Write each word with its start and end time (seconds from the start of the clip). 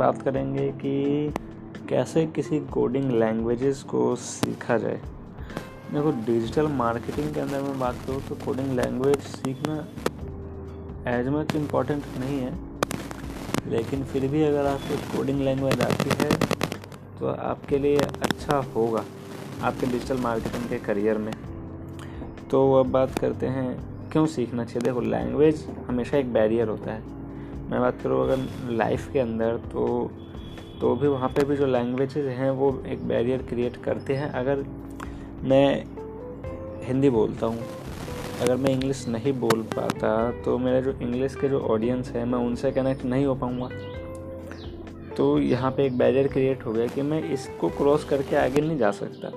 बात 0.00 0.22
करेंगे 0.22 0.68
कि 0.74 1.32
कैसे 1.88 2.26
किसी 2.26 2.60
कोडिंग 2.72 3.10
लैंग्वेजेस 3.12 3.82
को 3.82 4.14
सीखा 4.18 4.76
जाए। 4.78 5.00
देखो 5.92 6.10
डिजिटल 6.26 6.66
मार्केटिंग 6.74 7.32
के 7.34 7.40
अंदर 7.40 7.62
मैं 7.62 7.78
बात 7.78 7.96
करूँ 8.06 8.20
तो 8.28 8.34
कोडिंग 8.44 8.72
लैंग्वेज 8.76 9.18
सीखना 9.20 9.76
एज 11.10 11.28
मच 11.28 11.54
इंपॉर्टेंट 11.56 12.02
नहीं 12.18 12.38
है, 12.38 12.52
लेकिन 13.70 14.04
फिर 14.04 14.26
भी 14.28 14.42
अगर 14.42 14.66
आपको 14.66 14.96
कोडिंग 15.16 15.40
लैंग्वेज 15.40 15.80
आती 15.82 16.10
है 16.18 16.30
तो 17.18 17.26
आपके 17.28 17.78
लिए 17.78 17.96
अच्छा 17.96 18.56
होगा 18.74 19.04
आपके 19.62 19.86
डिजिटल 19.86 20.18
मार्केटिंग 20.18 20.68
के 20.68 20.78
करियर 20.78 21.18
में। 21.18 21.32
तो 22.50 22.72
अब 22.74 22.90
बात 22.90 23.18
करते 23.18 23.46
हैं, 23.48 24.10
क्यों 24.12 24.26
सीखना 24.28 24.64
चाहिए? 24.64 24.82
देखो 24.82 25.00
लैंग्वेज 25.00 25.66
हमेशा 25.88 26.16
एक 26.16 26.32
बैरियर 26.32 26.68
होता 26.68 26.92
है। 26.92 27.18
मैं 27.70 27.80
बात 27.80 28.00
करूँ 28.02 28.22
अगर 28.22 28.72
लाइफ 28.72 29.10
के 29.12 29.18
अंदर 29.18 29.56
तो 29.72 30.10
तो 30.80 30.94
भी 30.96 31.08
वहाँ 31.08 31.28
पे 31.28 31.44
भी 31.44 31.56
जो 31.56 31.66
लैंग्वेजेज 31.66 32.26
हैं, 32.26 32.50
वो 32.50 32.82
एक 32.86 33.06
बैरियर 33.08 33.42
क्रिएट 33.42 33.76
करते 33.76 34.14
हैं। 34.14 34.30
अगर 34.32 34.64
मैं 35.42 35.84
हिंदी 36.84 37.10
बोलता 37.10 37.46
हूँ, 37.46 37.64
अगर 38.42 38.56
मैं 38.56 38.70
इंग्लिश 38.70 39.06
नहीं 39.08 39.32
बोल 39.32 39.62
पाता 39.76 40.30
तो 40.42 40.56
मेरे 40.58 40.82
जो 40.82 40.92
इंग्लिश 40.92 41.34
के 41.34 41.48
जो 41.48 41.60
ऑडियंस 41.60 42.10
है, 42.10 42.24
मैं 42.24 42.38
उनसे 42.38 42.72
कनेक्ट 42.72 43.04
नहीं 43.04 43.26
हो 43.26 43.34
पाऊँगा। 43.34 43.68
तो 45.16 45.38
यहाँ 45.38 45.70
पे 45.70 45.86
एक 45.86 45.98
बैरियर 45.98 46.28
क्रिएट 46.28 46.64
हो 46.66 46.72
गया 46.72 46.86
कि 46.86 47.02
मैं 47.02 47.22
इसको 47.32 47.68
क्रॉस 47.68 48.04
करके 48.04 48.36
आगे 48.36 48.60
नहीं 48.60 48.78
जा 48.78 48.90
सकता। 48.90 49.28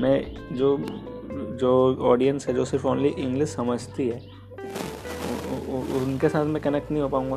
मैं 0.00 0.24
जो 0.52 0.76
जो 1.60 1.96
ऑडियंस 2.02 2.48
है, 2.48 2.54
जो 2.54 2.64
सिर्फ़ 2.64 2.86
ओनली 2.86 3.08
इंग्लिश 3.08 3.48
समझती 3.48 4.08
है 4.08 4.20
उनके 5.96 6.28
साथ 6.28 6.44
मैं 6.44 6.62
कनेक्ट 6.62 6.90
नहीं 6.90 7.02
हो 7.02 7.08
पाऊँगा। 7.08 7.36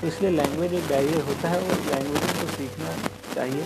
तो 0.00 0.06
इसलिए 0.06 0.30
लैंग्वेज 0.30 0.74
एक 0.74 0.88
बैरियर 0.88 1.20
होता 1.22 1.48
है 1.48 1.58
और 1.58 1.78
लैंग्वेज 1.86 2.40
को 2.40 2.46
सीखना 2.48 2.94
चाहिए। 3.34 3.62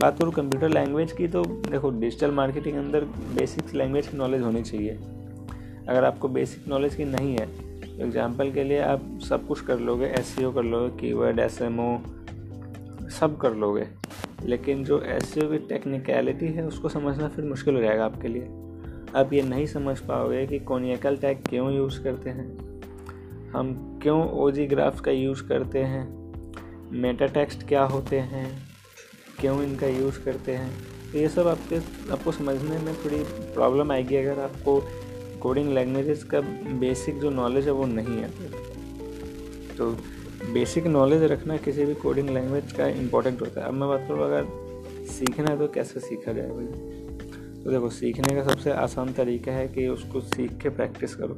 बात 0.00 0.18
करूँ 0.18 0.32
कंप्यूटर 0.32 0.68
लैंग्वेज 0.68 1.12
की 1.12 1.28
तो 1.28 1.42
देखो 1.44 1.90
डिजिटल 1.90 2.30
मार्केटिंग 2.32 2.74
के 2.74 2.80
अंदर 2.80 3.04
बेसिक्स 3.36 3.74
लैंग्वेज 3.74 4.06
की 4.06 4.16
नॉलेज 4.16 4.42
होनी 4.42 4.62
चाहिए। 4.62 4.98
अगर 5.88 6.04
आपको 6.04 6.28
बेसिक 6.28 6.68
नॉलेज 6.68 6.94
की 6.94 7.04
नहीं 7.04 7.36
है 7.36 7.46
तो 7.46 8.04
एग्जांपल 8.04 8.50
के 8.52 8.64
लिए 8.64 8.80
आप 8.80 9.02
सब 9.28 9.46
कुछ 9.46 9.60
कर 9.60 9.78
लोगे 9.80 10.06
एस 10.18 10.34
e 10.38 10.54
कर 10.54 10.62
लोगे 10.64 10.96
कीवर्ड 11.00 11.38
एस 11.40 11.58
सब 13.12 13.36
कर 13.40 13.54
लोगे। 13.56 13.86
लेकिन 14.44 14.84
जो 14.84 15.00
एस 15.02 15.34
e 15.34 15.42
की 15.42 15.58
टेक्निकलिटी 15.68 16.46
है, 16.46 16.66
उसको 16.66 16.88
समझना 16.88 17.28
फिर 17.28 17.44
मुश्किल 17.44 17.74
हो 17.74 17.80
जाएगा 17.80 18.04
आपके 18.04 18.28
लिए। 18.28 18.42
आप 19.16 19.32
ये 19.32 19.42
नहीं 19.42 19.66
समझ 19.66 19.98
पाओगे 19.98 20.46
कि 20.46 20.58
कोनियकल 20.58 21.16
टैग 21.16 21.38
क्यों 21.48 21.72
यूज़ 21.72 22.02
करते 22.02 22.30
हैं। 22.30 22.58
हम 23.50 23.98
क्यों 24.02 24.30
ओजी 24.30 24.66
ग्राफ 24.66 25.00
का 25.00 25.10
यूज़ 25.10 25.42
करते 25.42 25.78
हैं? 25.78 26.32
मेटा 26.92 27.26
टेक्स्ट 27.26 27.68
क्या 27.68 27.82
होते 27.82 28.18
हैं? 28.18 28.68
क्यों 29.40 29.62
इनका 29.62 29.86
यूज़ 29.86 30.24
करते 30.24 30.52
हैं? 30.52 30.70
तो 31.12 31.18
ये 31.18 31.28
सब 31.28 31.46
आपके, 31.46 31.76
आपको 32.12 32.32
समझने 32.32 32.78
में 32.78 32.94
थोड़ी 32.94 33.22
प्रॉब्लम 33.54 33.92
आएगी 33.92 34.16
अगर 34.16 34.40
आपको 34.40 34.88
कोडिंग 35.40 35.74
लैंग्वेजेस 35.74 36.24
का 36.24 36.40
बेसिक 36.80 37.20
जो 37.20 37.30
नॉलेज 37.30 37.64
है 37.64 37.72
वो 37.72 37.86
नहीं 37.86 38.18
है। 38.18 38.30
तो 39.76 39.90
बेसिक 40.52 40.86
नॉलेज 40.86 41.22
रखना 41.22 41.56
किसी 41.56 41.84
भी 41.84 41.94
कोडिंग 41.94 42.30
लैंग्वेज 42.30 42.72
का 42.72 42.86
इम्पोर्टेंट 42.86 43.40
होता 43.40 43.60
है। 43.60 43.66
अब 43.66 43.74
मैं 43.74 43.88
बात 43.88 44.04
करूँ, 44.08 44.24
अगर 44.24 44.46
सीखना 45.06 45.50
है 45.50 45.58
तो 45.58 45.68
कैसे 45.68 46.00
सीखा 46.00 46.32
जाए 46.32 46.48
भाई? 46.48 46.99
तो 47.64 47.70
देखो, 47.70 47.88
सीखने 47.90 48.34
का 48.34 48.42
सबसे 48.42 48.70
आसान 48.72 49.12
तरीका 49.12 49.52
है 49.52 49.66
कि 49.68 49.86
उसको 49.88 50.20
सीख 50.20 50.56
के 50.62 50.68
प्रैक्टिस 50.68 51.14
करो। 51.14 51.34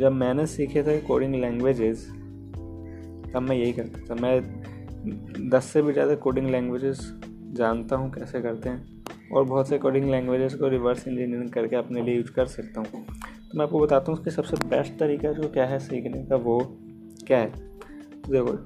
जब 0.00 0.12
मैंने 0.12 0.46
सीखे 0.46 0.82
थे 0.82 0.98
कोडिंग 1.00 1.34
लैंग्वेजेस 1.34 2.06
तब 3.34 3.42
मैं 3.42 3.56
यही 3.56 3.72
करता 3.72 4.04
था 4.06 4.20
मैं 4.20 5.48
दस 5.50 5.64
से 5.64 5.82
भी 5.82 5.92
ज़्यादा 5.92 6.14
कोडिंग 6.14 6.48
लैंग्वेजेस 6.50 7.00
जानता 7.52 7.96
हूँ 7.96 8.10
कैसे 8.12 8.40
करते 8.42 8.68
हैं 8.68 9.28
और 9.32 9.44
बहुत 9.44 9.68
से 9.68 9.78
कोडिंग 9.78 10.10
लैंग्वेजेस 10.10 10.54
को 10.54 10.68
रिवर्स 10.68 11.06
इंजीनियरिंग 11.08 11.50
करके 11.50 11.76
अपने 11.76 12.02
लिए 12.02 12.16
यूज़ 12.16 12.30
कर 12.32 12.46
सकता 12.46 12.80
हूँ। 12.80 12.86
तो 12.86 13.58
मैं 13.58 13.64
आपको 13.64 13.80
बताता 13.80 14.12
हूँ 14.12 14.18
उसके 14.18 14.30
सबसे 14.30 14.56
बेस्ट 14.68 14.98
तरीका 14.98 15.32
जो 15.32 15.48
क्या 15.48 15.66
है 15.66 15.78
सीखने 15.78 16.24
का, 16.24 16.36
वो 16.36 16.58
क्या 17.26 17.38
है। 17.38 17.50
तो 17.50 18.32
देखो, 18.32 18.56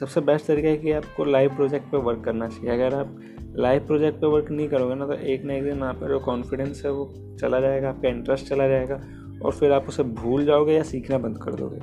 सबसे 0.00 0.20
बेस्ट 0.20 0.46
तरीका 0.46 0.68
है 0.68 0.76
कि 0.76 0.92
आपको 0.92 1.24
लाइव 1.24 1.54
प्रोजेक्ट 1.56 1.86
पे 1.86 1.96
वर्क 1.98 2.24
करना 2.24 2.48
चाहिए। 2.48 2.70
अगर 2.70 2.94
आप 2.94 3.18
लाइव 3.58 3.86
प्रोजेक्ट 3.86 4.20
पे 4.20 4.26
वर्क 4.26 4.50
नहीं 4.50 4.68
करोगे 4.68 4.94
ना 4.94 5.06
तो 5.06 5.12
एक 5.12 5.44
ना 5.44 5.54
एक 5.54 5.64
दिन 5.64 5.82
आपका 5.82 6.08
जो 6.08 6.18
कॉन्फिडेंस 6.20 6.82
है 6.84 6.90
वो 6.92 7.04
चला 7.40 7.60
जाएगा, 7.60 7.88
आपका 7.88 8.08
इंटरेस्ट 8.08 8.46
चला 8.46 8.68
जाएगा 8.68 9.00
और 9.44 9.52
फिर 9.52 9.72
आप 9.72 9.88
उसे 9.88 10.02
भूल 10.02 10.44
जाओगे 10.44 10.74
या 10.74 10.82
सीखना 10.82 11.18
बंद 11.18 11.38
कर 11.42 11.54
दोगे। 11.54 11.78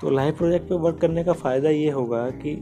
तो 0.00 0.10
लाइव 0.10 0.34
प्रोजेक्ट 0.34 0.68
पे 0.68 0.74
वर्क 0.74 0.98
करने 1.00 1.24
का 1.24 1.32
फ़ायदा 1.32 1.70
ये 1.70 1.90
होगा 1.90 2.28
कि 2.32 2.54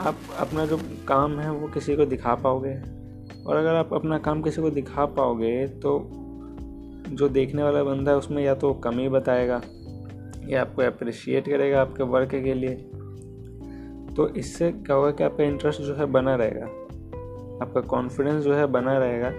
आप 0.00 0.16
अपना 0.38 0.66
जो 0.66 0.78
काम 1.08 1.38
है 1.38 1.50
वो 1.52 1.68
किसी 1.68 1.96
को 1.96 2.06
दिखा 2.06 2.34
पाओगे 2.34 2.74
और 3.44 3.56
अगर 3.56 3.74
आप 3.74 3.94
अपना 3.94 4.18
काम 4.18 4.42
किसी 4.42 4.62
को 4.62 4.70
दिखा 4.70 5.04
पाओगे 5.06 5.66
तो 5.82 5.98
जो 7.10 7.28
देखने 7.28 7.62
वाला 7.62 7.82
बंदा 7.84 8.12
है 8.12 8.18
उसमें 8.18 8.42
या 8.42 8.54
तो 8.54 8.72
कमी 8.74 9.08
बताएगा, 9.08 9.60
या 10.48 10.60
आपको 10.60 10.82
अप्रिशिएट 10.82 11.48
करेगा 11.48 11.80
आपके 11.80 12.02
वर्क 12.02 12.34
के 12.34 12.54
लिए। 12.54 12.74
तो 14.16 14.28
इससे 14.36 14.70
क्या 14.72 14.96
होगा 14.96 15.10
कि 15.10 15.24
आपका 15.24 15.44
इंटरेस्ट 15.44 15.80
जो 15.80 15.94
है 15.94 16.06
बना 16.06 16.34
रहेगा। 16.34 16.66
आपका 17.62 17.80
कॉन्फिडेंस 17.88 18.42
जो 18.44 18.54
है 18.54 18.66
बना 18.68 18.96
रहेगा। 18.98 19.32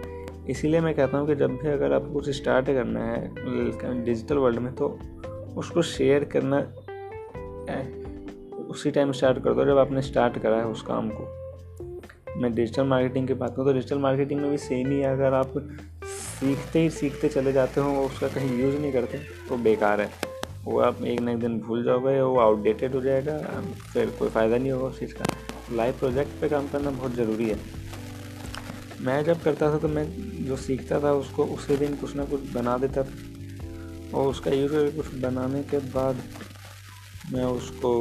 इसीलिए 0.49 0.79
मैं 0.81 0.93
कहता 0.95 1.17
हूँ 1.17 1.27
कि 1.27 1.35
जब 1.35 1.51
भी 1.53 1.69
अगर 1.69 1.93
आपको 1.93 2.13
कुछ 2.13 2.29
स्टार्ट 2.35 2.65
करना 2.67 3.03
है 3.05 4.03
डिजिटल 4.03 4.37
वर्ल्ड 4.37 4.59
में 4.59 4.73
तो 4.75 4.87
उसको 5.57 5.81
शेयर 5.81 6.23
करना 6.35 6.59
उसी 8.69 8.91
टाइम 8.91 9.11
स्टार्ट 9.11 9.43
कर 9.43 9.53
दो 9.53 9.65
जब 9.65 9.77
आपने 9.77 10.01
स्टार्ट 10.01 10.37
करा 10.39 10.57
है 10.57 10.65
उस 10.67 10.81
काम 10.81 11.09
को। 11.09 12.39
मैं 12.41 12.53
डिजिटल 12.55 12.83
मार्केटिंग 12.87 13.27
की 13.27 13.33
बात 13.33 13.55
करूँ 13.55 13.65
तो 13.67 13.73
डिजिटल 13.73 13.97
मार्केटिंग 13.99 14.41
में 14.41 14.49
भी 14.51 14.57
सेम 14.57 14.91
ही 14.91 14.99
है। 14.99 15.11
अगर 15.13 15.33
आप 15.33 15.53
सीखते 16.07 16.79
ही 16.79 16.89
सीखते 16.89 17.29
चले 17.29 17.51
जाते 17.53 17.81
हो 17.81 18.05
उसका 18.05 18.27
कहीं 18.27 18.59
यूज़ 18.59 18.77
नहीं 18.77 18.91
करते 18.91 19.17
तो 19.49 19.57
बेकार 19.59 20.01
है। 20.01 20.09
वो 20.63 20.79
आप 20.79 21.03
एक 21.03 21.19
ना 21.19 21.31
एक 21.31 21.39
दिन 21.39 21.59
भूल 21.59 21.83
जाओगे, 21.83 22.19
वो 22.21 22.39
आउटडेटेड 22.39 22.95
हो 22.95 23.01
जाएगा, 23.01 23.37
फिर 23.93 24.09
कोई 24.19 24.29
फ़ायदा 24.29 24.57
नहीं 24.57 24.71
होगा 24.71 24.85
उस 24.85 24.99
चीज़ 24.99 25.13
का। 25.15 25.25
लाइव 25.75 25.93
प्रोजेक्ट 25.99 26.41
पे 26.41 26.49
काम 26.49 26.67
करना 26.67 26.89
बहुत 26.91 27.15
ज़रूरी 27.15 27.49
है। 27.49 27.55
मैं 29.01 29.23
जब 29.23 29.41
करता 29.43 29.71
था 29.73 29.77
तो 29.77 29.87
मैं 29.87 30.05
जो 30.45 30.55
सीखता 30.57 30.99
था 30.99 31.11
उसको 31.13 31.45
उसी 31.45 31.77
दिन 31.77 31.95
कुछ 31.95 32.15
ना 32.15 32.25
कुछ 32.25 32.51
बना 32.53 32.77
देता 32.77 33.03
था। 33.03 34.17
और 34.17 34.27
उसका 34.27 34.51
यूज़ 34.51 34.71
करके 34.71 34.91
कुछ 34.91 35.13
बनाने 35.15 35.61
के 35.63 35.77
बाद 35.93 36.21
मैं 37.33 37.43
उसको 37.45 37.91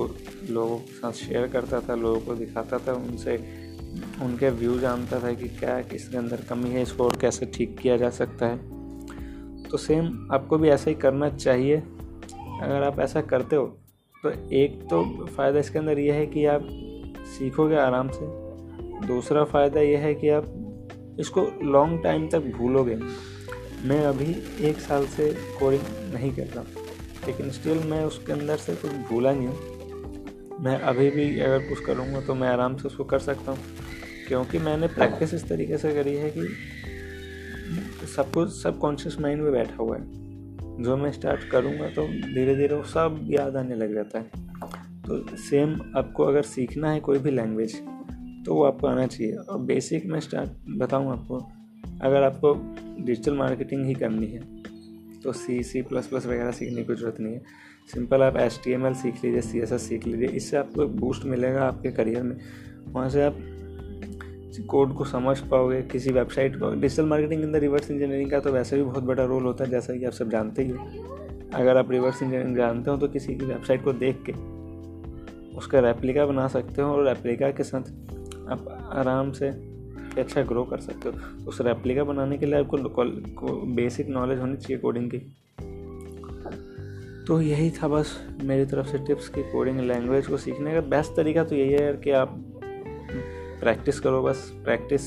लोगों 0.50 0.76
के 0.76 0.92
साथ 0.92 1.12
शेयर 1.12 1.46
करता 1.48 1.80
था, 1.80 1.94
लोगों 1.94 2.20
को 2.20 2.34
दिखाता 2.34 2.78
था, 2.78 2.92
उनसे 2.92 3.36
उनके 4.22 4.50
व्यू 4.50 4.78
जानता 4.78 5.20
था 5.22 5.32
कि 5.32 5.48
क्या, 5.48 5.80
किसके 5.82 6.16
अंदर 6.18 6.40
कमी 6.48 6.70
है, 6.70 6.82
इसको 6.82 7.04
और 7.04 7.16
कैसे 7.16 7.46
ठीक 7.46 7.78
किया 7.78 7.96
जा 7.96 8.10
सकता 8.10 8.46
है। 8.46 8.58
तो 9.64 9.78
सेम 9.78 10.28
आपको 10.32 10.58
भी 10.58 10.68
ऐसा 10.68 10.90
ही 10.90 10.96
करना 10.96 11.28
चाहिए। 11.28 11.76
अगर 11.76 12.82
आप 12.82 12.98
ऐसा 13.00 13.20
करते 13.22 13.56
हो 13.56 13.66
तो 14.14 14.30
एक 14.54 14.80
तो 14.90 15.26
फ़ायदा 15.26 15.58
इसके 15.58 15.78
अंदर 15.78 15.98
यह 15.98 16.14
है 16.14 16.26
कि 16.26 16.44
आप 16.46 16.66
सीखोगे 17.28 17.76
आराम 17.76 18.08
से। 18.08 18.26
दूसरा 19.06 19.44
फ़ायदा 19.44 19.80
यह 19.80 19.98
है 19.98 20.14
कि 20.14 20.28
आप 20.28 20.44
इसको 21.20 21.46
लॉन्ग 21.64 22.02
टाइम 22.04 22.28
तक 22.28 22.52
भूलोगे। 22.56 22.96
मैं 23.84 24.00
अभी 24.04 24.30
एक 24.68 24.80
साल 24.80 25.06
से 25.08 25.32
कोडिंग 25.58 25.82
नहीं 26.14 26.32
कर 26.32 26.46
रहा 26.46 26.64
लेकिन 27.26 27.50
स्टिल 27.50 27.78
मैं 27.88 28.02
उसके 28.04 28.32
अंदर 28.32 28.56
से 28.58 28.74
कुछ 28.76 28.90
भूला 29.08 29.32
नहीं 29.32 29.48
हूँ। 29.48 30.58
मैं 30.60 30.78
अभी 30.80 31.10
भी 31.10 31.28
अगर 31.40 31.68
कुछ 31.68 31.84
करूँगा 31.84 32.20
तो 32.20 32.34
मैं 32.34 32.48
आराम 32.48 32.76
से 32.76 32.86
उसको 32.88 33.04
कर 33.04 33.18
सकता 33.20 33.52
हूँ, 33.52 33.58
क्योंकि 34.28 34.58
मैंने 34.58 34.86
प्रैक्टिस 34.88 35.34
इस 35.34 35.48
तरीके 35.48 35.78
से 35.78 35.92
करी 35.94 36.14
है 36.16 36.30
कि 36.36 36.46
सब 38.08 38.32
कुछ 38.32 38.50
सब 38.52 38.78
कॉन्शियस 38.78 39.18
माइंड 39.20 39.42
में 39.42 39.52
बैठा 39.52 39.76
हुआ 39.76 39.96
है। 39.96 40.82
जो 40.82 40.96
मैं 40.96 41.10
स्टार्ट 41.12 41.48
करूँगा 41.50 41.88
तो 41.88 42.06
धीरे 42.06 42.54
धीरे 42.56 42.74
वो 42.74 42.82
सब 42.84 43.20
याद 43.30 43.56
आने 43.56 43.74
लग 43.74 43.94
जाता 43.94 44.18
है। 44.18 44.48
तो 45.02 45.36
सेम 45.38 45.80
आपको 45.96 46.24
अगर 46.24 46.42
सीखना 46.44 46.90
है 46.90 47.00
कोई 47.00 47.18
भी 47.18 47.30
लैंग्वेज 47.30 47.74
तो 48.46 48.54
वो 48.54 48.64
आपको 48.64 48.86
आना 48.86 49.06
चाहिए। 49.06 49.32
और 49.32 49.58
बेसिक 49.62 50.06
मैं 50.06 50.20
स्टार्ट 50.20 50.50
बताऊँ 50.78 51.10
आपको। 51.12 51.38
अगर 52.02 52.22
आपको 52.22 52.54
डिजिटल 53.00 53.36
मार्केटिंग 53.36 53.84
ही 53.86 53.94
करनी 53.94 54.26
है 54.26 54.40
तो 55.22 55.32
सी 55.34 55.62
सी 55.62 55.82
प्लस 55.82 56.06
प्लस 56.06 56.26
वगैरह 56.26 56.50
सीखने 56.52 56.82
की 56.82 56.94
ज़रूरत 56.94 57.16
नहीं 57.20 57.34
है। 57.34 57.42
सिंपल 57.92 58.22
आप 58.22 58.36
एच 58.36 58.60
टी 58.64 58.72
एम 58.72 58.86
एल 58.86 58.94
सीख 58.94 59.24
लीजिए 59.24 59.40
सी 59.42 59.58
एस 59.58 59.72
एस 59.72 59.88
सीख 59.88 60.06
लीजिए, 60.06 60.28
इससे 60.28 60.56
आपको 60.56 60.86
बूस्ट 60.88 61.24
मिलेगा 61.26 61.62
आपके 61.62 61.90
करियर 61.92 62.22
में। 62.22 62.36
वहाँ 62.86 63.08
से 63.10 63.22
आप 63.22 63.36
कोड 64.68 64.94
को 64.94 65.04
समझ 65.04 65.38
पाओगे, 65.40 65.80
किसी 65.82 66.12
वेबसाइट 66.12 66.56
को। 66.56 66.70
डिजिटल 66.72 67.06
मार्केटिंग 67.06 67.40
के 67.40 67.46
अंदर 67.46 67.60
रिवर्स 67.60 67.90
इंजीनियरिंग 67.90 68.30
का 68.30 68.40
तो 68.40 68.52
वैसे 68.52 68.76
भी 68.76 68.82
बहुत 68.82 69.04
बड़ा 69.04 69.24
रोल 69.24 69.44
होता 69.44 69.64
है, 69.64 69.70
जैसा 69.70 69.94
कि 69.94 70.04
आप 70.04 70.12
सब 70.12 70.30
जानते 70.30 70.62
ही 70.62 70.70
हो। 70.70 70.86
अगर 71.54 71.76
आप 71.76 71.90
रिवर्स 71.90 72.22
इंजीनियरिंग 72.22 72.56
जानते 72.56 72.90
हो 72.90 72.96
तो 72.96 73.08
किसी 73.08 73.34
की 73.34 73.46
वेबसाइट 73.46 73.84
को 73.84 73.92
देख 73.94 74.22
के 74.28 74.32
उसका 75.56 75.80
रेप्लिका 75.80 76.26
बना 76.26 76.46
सकते 76.48 76.82
हो 76.82 76.88
और 76.88 77.06
रेप्लिका 77.08 77.50
के 77.50 77.62
साथ 77.62 77.92
आप 78.48 78.90
आराम 78.92 79.32
से 79.32 79.48
अच्छा 80.20 80.42
ग्रो 80.42 80.64
कर 80.64 80.80
सकते 80.80 81.08
हो। 81.08 81.44
उस 81.48 81.60
रेप्लिका 81.60 82.04
बनाने 82.04 82.38
के 82.38 82.46
लिए 82.46 82.58
आपको 82.58 83.66
बेसिक 83.66 84.08
नॉलेज 84.08 84.38
होनी 84.38 84.56
चाहिए 84.56 84.78
कोडिंग 84.78 85.10
की। 85.10 85.18
तो 87.26 87.40
यही 87.40 87.70
था 87.70 87.88
बस 87.88 88.28
मेरी 88.42 88.64
तरफ़ 88.64 88.86
से 88.86 88.98
टिप्स 88.98 89.28
कि 89.28 89.42
कोडिंग 89.42 89.80
लैंग्वेज 89.80 90.26
को 90.26 90.36
सीखने 90.36 90.74
का। 90.74 90.80
बेस्ट 90.80 91.16
तरीका 91.16 91.44
तो 91.44 91.56
यही 91.56 91.72
है 91.72 91.82
यार 91.82 91.96
कि 91.96 92.10
आप 92.10 92.44
प्रैक्टिस 93.60 94.00
करो 94.00 94.22
बस। 94.22 94.60
प्रैक्टिस 94.64 95.00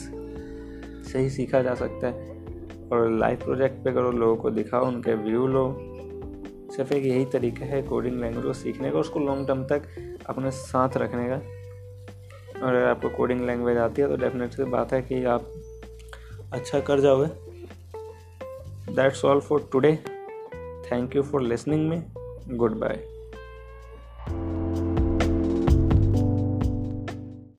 से 1.12 1.20
ही 1.20 1.30
सीखा 1.30 1.62
जा 1.62 1.76
सकता 1.76 2.08
है। 2.08 2.34
और 2.92 3.12
लाइव 3.12 3.38
प्रोजेक्ट 3.38 3.84
पे 3.84 3.92
करो, 3.92 4.12
लोगों 4.12 4.36
को 4.36 4.50
दिखाओ, 4.50 4.86
उनके 4.86 5.16
व्यू 5.16 5.48
लो। 5.48 5.78
सिर्फ़ 6.76 6.94
एक 6.94 7.06
यही 7.06 7.26
तरीका 7.26 7.66
है 7.66 7.82
कोडिंग 7.82 8.22
लैंग्वेज 8.22 8.46
को 8.46 8.54
सीखने 8.54 8.92
का। 8.92 9.00
उसको 9.00 9.20
लॉन्ग 9.20 9.48
टर्म 9.48 9.64
तक 9.64 9.84
अपने 10.30 10.52
साथ 10.52 10.98
रखने 10.98 11.30
का। 11.30 11.63
और 12.64 12.76
अगर 12.76 12.88
आपको 12.88 13.10
कोडिंग 13.10 13.46
लैंग्वेज 13.46 13.78
आती 13.78 14.02
है 14.02 14.08
तो 14.08 14.16
डेफिनेटली 14.18 14.66
बात 14.66 14.94
है 14.94 15.02
कि 15.02 15.24
आप 15.26 15.52
अच्छा 16.54 16.80
कर 16.80 17.00
जाओगे 17.00 17.28
that's 18.94 19.26
all 19.26 19.40
for 19.40 19.70
today 19.72 19.96
thank 20.92 21.16
you 21.16 21.24
for 21.24 21.42
listening 21.42 21.90
me 21.90 22.02
goodbye 22.80 23.13